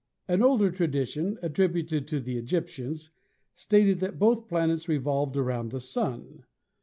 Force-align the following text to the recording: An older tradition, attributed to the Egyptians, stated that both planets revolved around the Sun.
An 0.27 0.41
older 0.41 0.71
tradition, 0.71 1.37
attributed 1.43 2.07
to 2.07 2.19
the 2.19 2.35
Egyptians, 2.35 3.11
stated 3.55 3.99
that 3.99 4.17
both 4.17 4.47
planets 4.47 4.89
revolved 4.89 5.37
around 5.37 5.69
the 5.69 5.79
Sun. 5.79 6.43